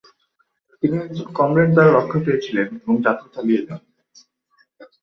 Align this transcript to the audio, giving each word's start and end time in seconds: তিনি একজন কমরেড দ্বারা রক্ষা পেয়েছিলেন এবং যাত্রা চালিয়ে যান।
তিনি 0.83 0.95
একজন 0.97 1.27
কমরেড 1.37 1.69
দ্বারা 1.73 1.91
রক্ষা 1.91 2.19
পেয়েছিলেন 2.25 2.67
এবং 2.77 2.95
যাত্রা 3.05 3.27
চালিয়ে 3.35 3.65
যান। 3.67 3.81